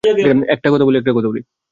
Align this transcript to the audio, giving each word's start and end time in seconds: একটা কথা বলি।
একটা 0.47 0.67
কথা 0.71 0.85
বলি। 0.85 1.41